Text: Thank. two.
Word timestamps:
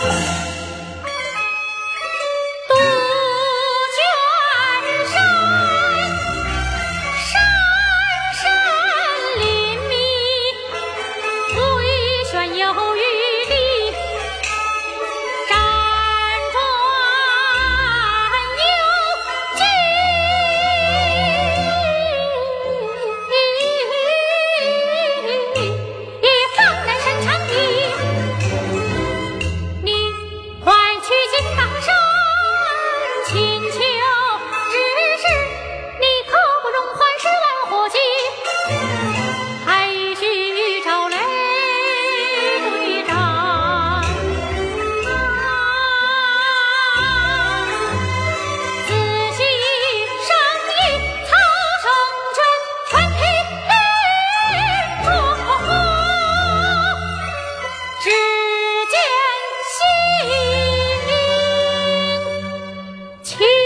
Thank. 0.00 0.37
two. 63.28 63.57